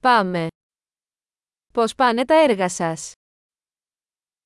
[0.00, 0.46] Πάμε.
[1.72, 3.12] Πώς πάνε τα έργα σας?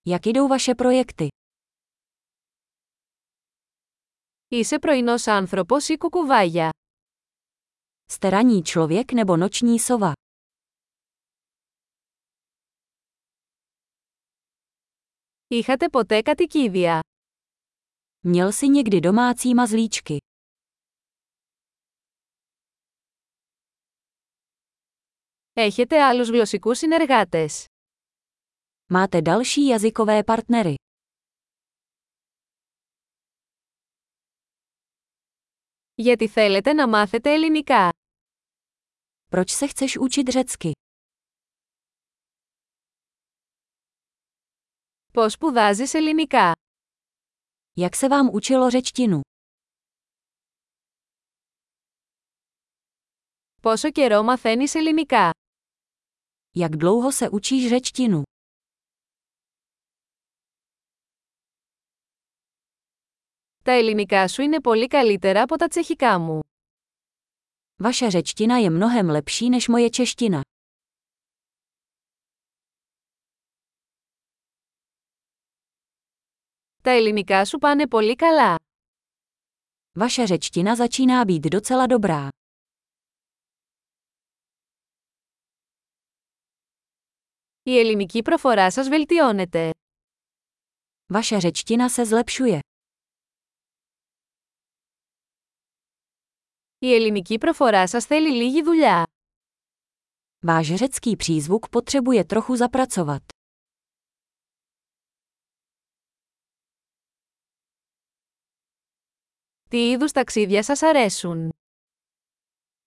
[0.08, 1.26] Jak jdou vaše projekty?
[4.48, 6.70] Είσαι πρωινός άνθρωπος ή κουκουβάγια?
[8.06, 10.12] Jste ranní člověk nebo noční sova?
[15.48, 17.00] Είχατε ποτέ κατοικίδια?
[18.24, 20.16] Měl jsi někdy domácí mazlíčky?
[25.53, 27.65] Έχετε άλλους γλωσσικούς συνεργάτες?
[28.93, 30.73] Máte další jazykové partnery?
[35.95, 37.89] Γιατί θέλετε να μάθετε ελληνικά.
[39.29, 40.71] Proč se chceš učit řecky?
[45.13, 46.51] Πώς σπουδάζεις ελληνικά?
[47.75, 49.19] Jak se vám učilo řečtinu?
[53.61, 55.30] Πόσο καιρό μαθαίνεις ελληνικά?
[56.55, 58.21] Jak dlouho se učíš řečtinu?
[63.63, 66.39] Τα ελληνικά σου είναι πολύ καλύτερα από τα τσεχικά μου.
[67.83, 70.41] Vaše řečtina je mnohem lepší než moje čeština.
[76.81, 78.55] Τα ελληνικά σου πάνε πολύ καλά.
[79.99, 82.29] Vaše řečtina začíná být docela dobrá.
[87.63, 89.69] Η ελληνική προφορά σας βελτιώνεται.
[91.13, 92.59] Vaše řečtina se zlepšuje.
[96.79, 99.03] Η ελληνική προφορά σας θέλει λίγη δουλειά.
[100.45, 103.21] Váš řecký přízvuk potřebuje trochu zapracovat.
[109.69, 111.49] Τι είδους ταξίδια σας αρέσουν?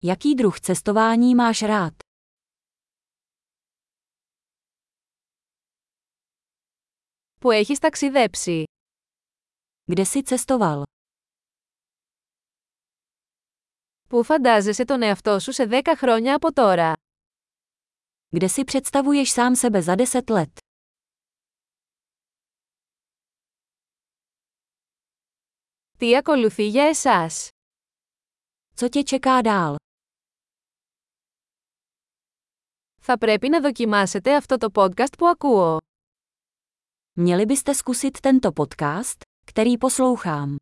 [0.02, 2.03] Jaký druh cestování máš rád?
[7.45, 8.63] Που έχεις ταξιδέψει;
[9.91, 10.81] Kde jsi cestoval?
[14.09, 16.93] Πού φαντάζεσαι τον εαυτό σου σε 10 χρόνια από τώρα;
[18.35, 20.51] Kde si představuješ sám sebe za 10 let?
[25.97, 27.47] Τι ακολουθεί για εσάς;
[28.75, 29.75] Co tě čeká dál?
[33.01, 35.84] Θα πρέπει να δοκιμάσετε αυτό το podcast που ακούω.
[37.17, 40.57] Měli byste zkusit tento podcast, který poslouchám.